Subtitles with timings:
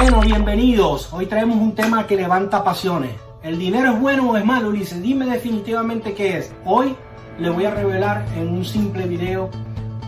[0.00, 1.12] Bueno, bienvenidos.
[1.12, 3.10] Hoy traemos un tema que levanta pasiones.
[3.42, 5.02] ¿El dinero es bueno o es malo, Ulises?
[5.02, 6.54] Dime definitivamente qué es.
[6.64, 6.94] Hoy
[7.40, 9.50] le voy a revelar en un simple video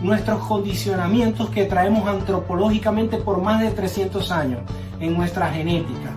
[0.01, 4.61] nuestros condicionamientos que traemos antropológicamente por más de 300 años
[5.01, 6.15] en nuestra genética.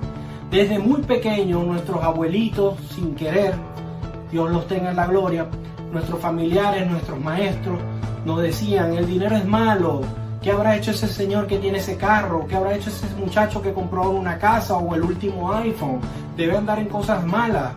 [0.52, 3.54] Desde muy pequeño, nuestros abuelitos, sin querer,
[4.30, 5.48] Dios los tenga en la gloria,
[5.90, 7.80] nuestros familiares, nuestros maestros,
[8.24, 10.02] nos decían, el dinero es malo,
[10.44, 12.46] ¿qué habrá hecho ese señor que tiene ese carro?
[12.46, 16.00] ¿Qué habrá hecho ese muchacho que compró una casa o el último iPhone?
[16.36, 17.72] Debe andar en cosas malas.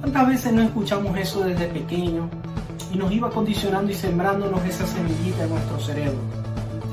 [0.00, 2.30] ¿Cuántas veces no escuchamos eso desde pequeño?
[2.94, 6.18] Y nos iba condicionando y sembrándonos esa semillita en nuestro cerebro.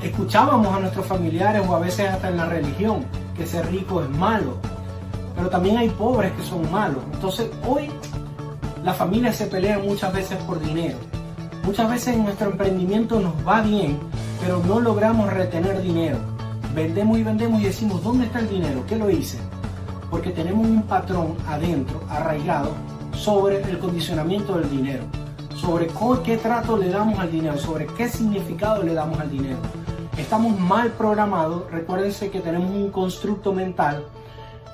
[0.01, 3.05] Escuchábamos a nuestros familiares o a veces hasta en la religión
[3.37, 4.57] que ser rico es malo.
[5.35, 7.03] Pero también hay pobres que son malos.
[7.13, 7.91] Entonces hoy
[8.83, 10.97] las familias se pelean muchas veces por dinero.
[11.63, 13.99] Muchas veces en nuestro emprendimiento nos va bien,
[14.45, 16.19] pero no logramos retener dinero.
[16.75, 18.83] Vendemos y vendemos y decimos, ¿dónde está el dinero?
[18.87, 19.39] ¿Qué lo hice?
[20.11, 22.69] Porque tenemos un patrón adentro, arraigado,
[23.11, 25.03] sobre el condicionamiento del dinero,
[25.55, 25.87] sobre
[26.23, 29.57] qué trato le damos al dinero, sobre qué significado le damos al dinero.
[30.15, 34.05] Estamos mal programados, recuérdense que tenemos un constructo mental,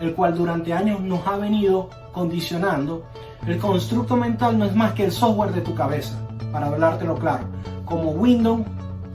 [0.02, 3.04] el cual durante años nos ha venido condicionando
[3.48, 6.20] el constructo mental no es más que el software de tu cabeza,
[6.52, 7.46] para hablártelo claro.
[7.86, 8.62] Como Windows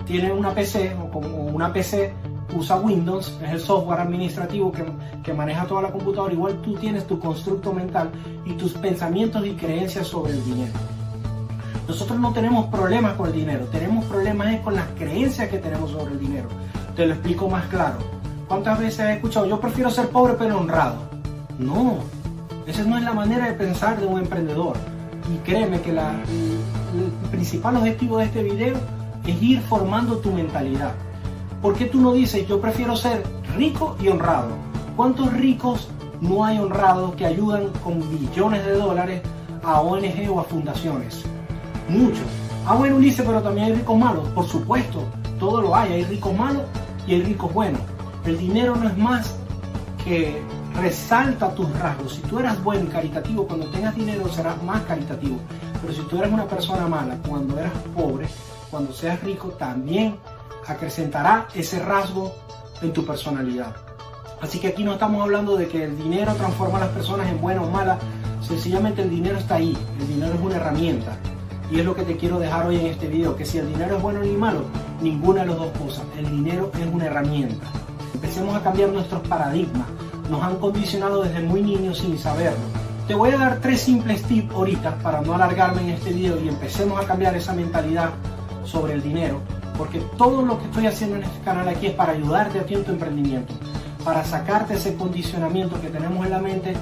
[0.07, 2.15] tiene una PC o una PC
[2.55, 4.85] usa Windows, es el software administrativo que,
[5.23, 8.11] que, maneja toda la computadora, igual tú tienes tu constructo mental
[8.45, 10.73] y tus pensamientos y creencias sobre el dinero.
[11.87, 16.13] Nosotros no tenemos problemas con el dinero, tenemos problemas con las creencias que tenemos sobre
[16.13, 16.49] el dinero.
[16.95, 17.99] Te lo explico más claro.
[18.49, 20.97] ¿Cuántas veces has escuchado, yo prefiero ser pobre pero honrado?
[21.59, 21.99] No,
[22.67, 24.77] esa no es la manera de pensar de un emprendedor.
[25.33, 28.77] Y créeme que la, el principal objetivo de este video
[29.27, 30.93] es ir formando tu mentalidad.
[31.63, 33.23] ¿Por qué tú no dices yo prefiero ser
[33.57, 34.49] rico y honrado?
[34.97, 35.89] ¿Cuántos ricos
[36.21, 39.23] no hay honrados que ayudan con billones de dólares
[39.63, 41.25] a ONG o a fundaciones?
[41.89, 42.27] Muchos.
[42.67, 44.29] Ah, bueno, Ulises, pero también hay ricos malos.
[44.31, 45.05] Por supuesto,
[45.39, 45.93] todo lo hay.
[45.93, 46.63] Hay ricos malos
[47.07, 47.81] y hay ricos buenos.
[48.25, 49.35] El dinero no es más
[50.05, 50.41] que
[50.81, 52.15] resalta tus rasgos.
[52.15, 55.39] Si tú eras bueno y caritativo, cuando tengas dinero serás más caritativo.
[55.87, 58.27] Pero si tú eres una persona mala, cuando eras pobre,
[58.73, 60.17] cuando seas rico, también
[60.67, 62.35] acrecentará ese rasgo
[62.83, 63.73] en tu personalidad.
[64.41, 67.41] Así que aquí no estamos hablando de que el dinero transforma a las personas en
[67.41, 67.99] buenas o malas.
[68.43, 69.79] Sencillamente el dinero está ahí.
[70.01, 71.17] El dinero es una herramienta.
[71.71, 73.37] Y es lo que te quiero dejar hoy en este video.
[73.37, 74.65] Que si el dinero es bueno ni malo,
[75.01, 76.05] ninguna de las dos cosas.
[76.19, 77.65] El dinero es una herramienta.
[78.13, 79.87] Empecemos a cambiar nuestros paradigmas
[80.31, 82.86] nos han condicionado desde muy niños sin saberlo.
[83.07, 86.49] Te voy a dar tres simples tips ahorita para no alargarme en este video y
[86.49, 88.11] empecemos a cambiar esa mentalidad
[88.65, 89.41] sobre el dinero,
[89.79, 92.75] porque todo lo que estoy haciendo en este canal aquí es para ayudarte a ti
[92.75, 93.55] en tu emprendimiento,
[94.05, 96.75] para sacarte ese condicionamiento que tenemos en la mente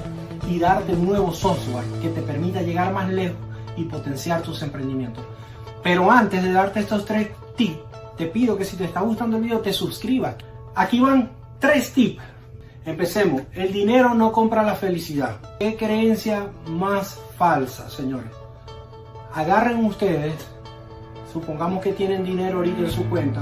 [0.49, 3.37] y darte un nuevo software que te permita llegar más lejos
[3.77, 5.23] y potenciar tus emprendimientos.
[5.83, 7.81] Pero antes de darte estos tres tips,
[8.17, 10.37] te pido que si te está gustando el video te suscribas.
[10.75, 12.23] Aquí van tres tips
[12.87, 13.43] Empecemos.
[13.55, 15.37] El dinero no compra la felicidad.
[15.59, 18.31] ¿Qué creencia más falsa, señores?
[19.33, 20.35] Agarren ustedes,
[21.33, 23.41] supongamos que tienen dinero ahorita en su cuenta,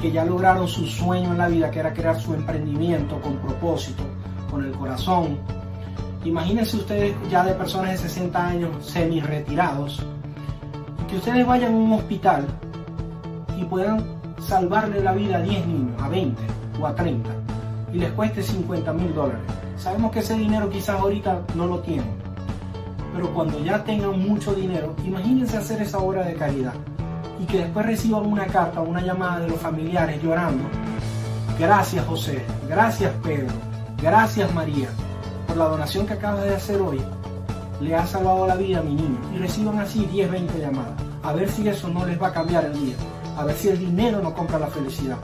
[0.00, 4.02] que ya lograron su sueño en la vida, que era crear su emprendimiento con propósito,
[4.50, 5.38] con el corazón.
[6.24, 10.02] Imagínense ustedes ya de personas de 60 años semi retirados,
[11.08, 12.46] que ustedes vayan a un hospital
[13.58, 14.04] y puedan
[14.38, 16.42] salvarle la vida a 10 niños, a 20
[16.78, 17.41] o a 30
[17.92, 19.42] y les cueste 50 mil dólares.
[19.76, 22.14] Sabemos que ese dinero quizás ahorita no lo tienen,
[23.14, 26.74] pero cuando ya tengan mucho dinero, imagínense hacer esa obra de caridad
[27.40, 30.64] y que después reciban una carta una llamada de los familiares llorando.
[31.58, 33.52] Gracias José, gracias Pedro,
[34.00, 34.88] gracias María
[35.46, 37.00] por la donación que acabas de hacer hoy.
[37.80, 39.18] Le ha salvado la vida a mi niño.
[39.34, 40.94] Y reciban así 10, 20 llamadas.
[41.22, 42.94] A ver si eso no les va a cambiar el día.
[43.36, 45.18] A ver si el dinero no compra la felicidad.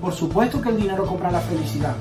[0.00, 1.94] Por supuesto que el dinero compra la felicidad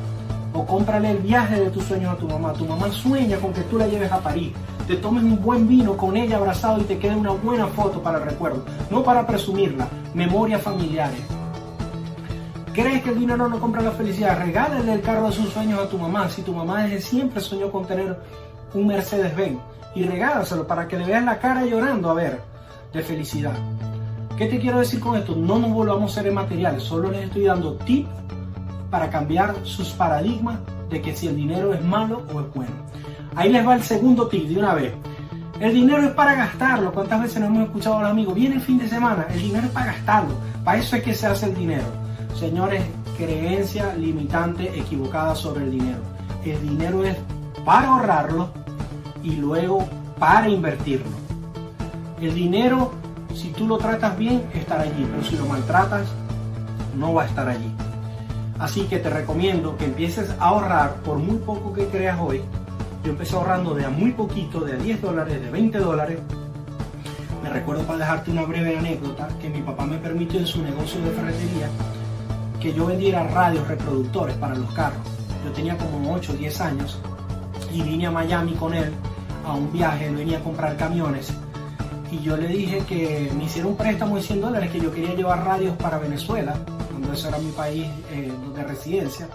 [0.53, 2.53] o cómprale el viaje de tus sueños a tu mamá.
[2.53, 4.51] Tu mamá sueña con que tú la lleves a París,
[4.87, 8.19] te tomes un buen vino con ella abrazado y te quede una buena foto para
[8.19, 11.21] el recuerdo, no para presumirla, memorias familiares.
[12.73, 14.39] ¿Crees que el dinero no compra la felicidad?
[14.39, 16.27] Regálale el carro de sus sueños a tu mamá.
[16.29, 18.17] Si tu mamá desde siempre soñó con tener
[18.73, 19.59] un Mercedes-Benz
[19.93, 22.41] y regálaselo para que le veas la cara llorando a ver
[22.91, 23.53] de felicidad.
[24.37, 25.35] ¿Qué te quiero decir con esto?
[25.35, 28.09] No nos volvamos seres materiales, solo les estoy dando tips
[28.93, 30.59] para cambiar sus paradigmas
[30.91, 32.73] de que si el dinero es malo o es bueno.
[33.35, 34.93] Ahí les va el segundo tip de una vez.
[35.59, 36.91] El dinero es para gastarlo.
[36.93, 38.35] ¿Cuántas veces nos hemos escuchado a los amigos?
[38.35, 40.35] Viene el fin de semana, el dinero es para gastarlo.
[40.63, 41.87] Para eso es que se hace el dinero.
[42.39, 42.83] Señores,
[43.17, 45.99] creencia limitante equivocada sobre el dinero.
[46.45, 47.17] El dinero es
[47.65, 48.49] para ahorrarlo
[49.23, 49.87] y luego
[50.19, 51.09] para invertirlo.
[52.21, 52.91] El dinero,
[53.33, 56.05] si tú lo tratas bien, estará allí, pero si lo maltratas,
[56.95, 57.73] no va a estar allí.
[58.63, 62.41] Así que te recomiendo que empieces a ahorrar por muy poco que creas hoy.
[63.03, 66.19] Yo empecé ahorrando de a muy poquito, de a 10 dólares, de 20 dólares.
[67.43, 71.01] Me recuerdo para dejarte una breve anécdota que mi papá me permitió en su negocio
[71.01, 71.67] de ferretería
[72.61, 75.01] que yo vendiera radios reproductores para los carros.
[75.43, 77.01] Yo tenía como 8 o 10 años
[77.69, 78.93] y vine a Miami con él
[79.45, 81.33] a un viaje, él venía a comprar camiones
[82.13, 85.15] y yo le dije que me hiciera un préstamo de 100 dólares que yo quería
[85.15, 86.55] llevar radios para Venezuela,
[87.13, 89.27] ese era mi país eh, de residencia.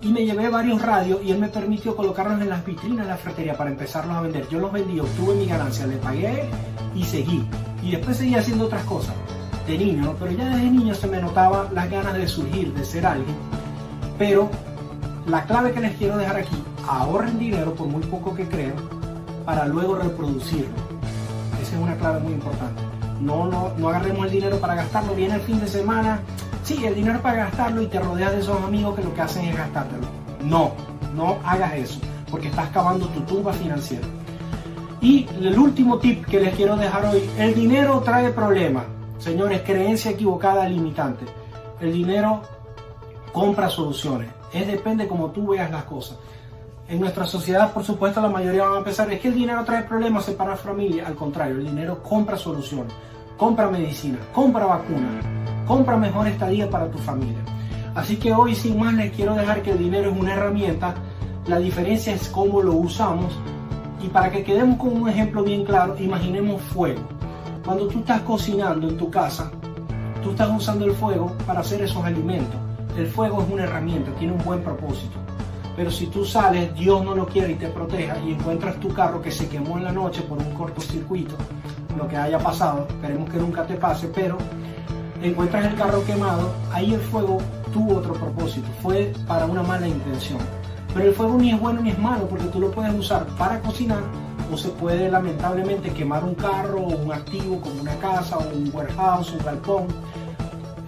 [0.00, 3.16] Y me llevé varios radios y él me permitió colocarlos en las vitrinas de la
[3.16, 4.48] ferretería para empezarlos a vender.
[4.48, 6.48] Yo los vendí, obtuve mi ganancia, le pagué
[6.94, 7.46] y seguí.
[7.82, 9.14] Y después seguí haciendo otras cosas
[9.66, 13.06] de niño, pero ya desde niño se me notaba las ganas de surgir, de ser
[13.06, 13.36] alguien.
[14.18, 14.48] Pero
[15.26, 16.56] la clave que les quiero dejar aquí,
[16.86, 18.74] ahorren dinero por muy poco que creo,
[19.44, 20.74] para luego reproducirlo.
[21.60, 22.80] Esa es una clave muy importante.
[23.20, 26.20] No, no, no agarremos el dinero para gastarlo, viene el fin de semana,
[26.66, 29.44] sí, el dinero para gastarlo y te rodeas de esos amigos que lo que hacen
[29.46, 30.06] es gastártelo.
[30.42, 30.72] No,
[31.14, 34.06] no hagas eso, porque estás cavando tu tumba financiera.
[35.00, 38.84] Y el último tip que les quiero dejar hoy, el dinero trae problemas.
[39.18, 41.24] Señores, creencia equivocada limitante.
[41.80, 42.42] El dinero
[43.32, 44.28] compra soluciones.
[44.52, 46.18] Es depende como tú veas las cosas.
[46.88, 49.84] En nuestra sociedad, por supuesto, la mayoría van a pensar es que el dinero trae
[49.84, 51.06] problemas, separa familia.
[51.06, 52.92] Al contrario, el dinero compra soluciones,
[53.36, 55.24] compra medicina, compra vacunas,
[55.66, 57.38] compra mejor estadía para tu familia.
[57.94, 60.94] Así que hoy, sin más, les quiero dejar que el dinero es una herramienta.
[61.46, 63.38] La diferencia es cómo lo usamos.
[64.02, 67.00] Y para que quedemos con un ejemplo bien claro, imaginemos fuego.
[67.64, 69.50] Cuando tú estás cocinando en tu casa,
[70.22, 72.60] tú estás usando el fuego para hacer esos alimentos.
[72.96, 75.18] El fuego es una herramienta, tiene un buen propósito.
[75.74, 79.20] Pero si tú sales, Dios no lo quiere y te proteja y encuentras tu carro
[79.20, 81.34] que se quemó en la noche por un cortocircuito,
[81.96, 84.38] lo que haya pasado, esperemos que nunca te pase, pero
[85.28, 87.38] encuentras el carro quemado, ahí el fuego
[87.72, 90.38] tuvo otro propósito, fue para una mala intención.
[90.94, 93.60] Pero el fuego ni es bueno ni es malo porque tú lo puedes usar para
[93.60, 94.02] cocinar
[94.52, 98.70] o se puede lamentablemente quemar un carro o un activo como una casa o un
[98.72, 99.86] warehouse, un galpón.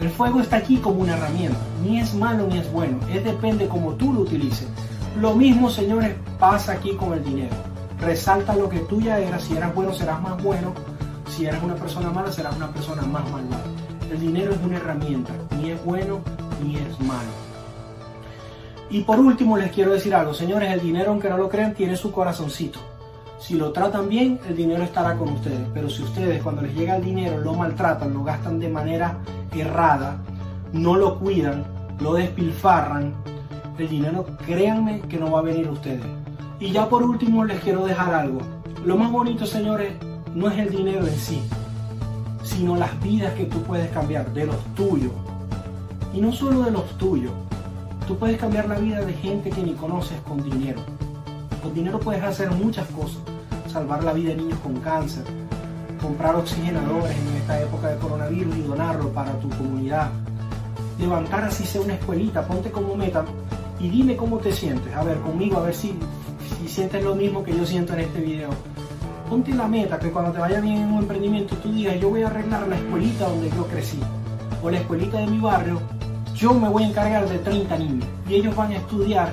[0.00, 3.66] El fuego está aquí como una herramienta, ni es malo ni es bueno, es depende
[3.66, 4.68] como tú lo utilices.
[5.20, 7.54] Lo mismo, señores, pasa aquí con el dinero.
[8.00, 10.72] Resalta lo que tú ya eras, si eras bueno serás más bueno,
[11.28, 13.77] si eres una persona mala serás una persona más malvada.
[14.10, 16.20] El dinero es una herramienta, ni es bueno
[16.62, 17.28] ni es malo.
[18.90, 21.94] Y por último les quiero decir algo, señores, el dinero, aunque no lo crean, tiene
[21.96, 22.78] su corazoncito.
[23.38, 25.60] Si lo tratan bien, el dinero estará con ustedes.
[25.74, 29.18] Pero si ustedes cuando les llega el dinero lo maltratan, lo gastan de manera
[29.54, 30.16] errada,
[30.72, 31.64] no lo cuidan,
[32.00, 33.14] lo despilfarran,
[33.78, 36.04] el dinero créanme que no va a venir a ustedes.
[36.58, 38.40] Y ya por último les quiero dejar algo.
[38.84, 39.92] Lo más bonito, señores,
[40.34, 41.42] no es el dinero en sí,
[42.48, 45.12] sino las vidas que tú puedes cambiar, de los tuyos.
[46.14, 47.32] Y no solo de los tuyos.
[48.06, 50.80] Tú puedes cambiar la vida de gente que ni conoces con dinero.
[51.62, 53.18] Con dinero puedes hacer muchas cosas.
[53.70, 55.24] Salvar la vida de niños con cáncer,
[56.00, 60.10] comprar oxigenadores en esta época de coronavirus y donarlo para tu comunidad.
[60.98, 63.26] Levantar así sea una escuelita, ponte como meta
[63.78, 64.94] y dime cómo te sientes.
[64.94, 65.94] A ver, conmigo, a ver si,
[66.62, 68.48] si sientes lo mismo que yo siento en este video.
[69.28, 72.22] Ponte la meta que cuando te vaya bien en un emprendimiento tú digas, yo voy
[72.22, 74.00] a arreglar la escuelita donde yo crecí
[74.62, 75.80] o la escuelita de mi barrio,
[76.34, 79.30] yo me voy a encargar de 30 niños y ellos van a estudiar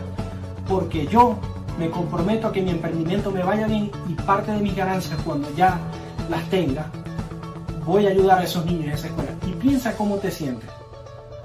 [0.68, 1.38] porque yo
[1.80, 5.48] me comprometo a que mi emprendimiento me vaya bien y parte de mis ganancias cuando
[5.56, 5.80] ya
[6.30, 6.88] las tenga,
[7.86, 9.32] voy a ayudar a esos niños en esa escuela.
[9.48, 10.70] Y piensa cómo te sientes.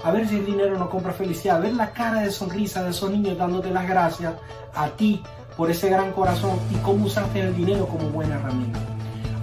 [0.03, 2.89] A ver si el dinero no compra felicidad, a ver la cara de sonrisa de
[2.89, 4.33] esos niños dándote las gracias
[4.73, 5.21] a ti
[5.61, 8.79] por ese gran corazón y cómo usaste el dinero como buena herramienta.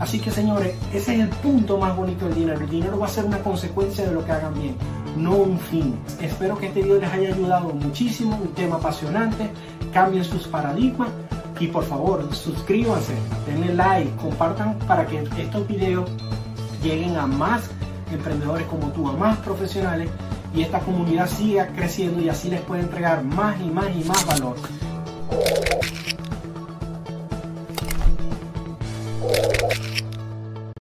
[0.00, 2.60] Así que señores, ese es el punto más bonito del dinero.
[2.60, 4.74] El dinero va a ser una consecuencia de lo que hagan bien,
[5.16, 5.94] no un fin.
[6.20, 9.48] Espero que este video les haya ayudado muchísimo, un tema apasionante.
[9.92, 11.10] Cambien sus paradigmas
[11.60, 13.14] y por favor suscríbanse,
[13.46, 16.10] denle like, compartan para que estos videos
[16.82, 17.70] lleguen a más
[18.10, 20.10] emprendedores como tú, a más profesionales
[20.52, 24.26] y esta comunidad siga creciendo y así les puede entregar más y más y más
[24.26, 24.56] valor.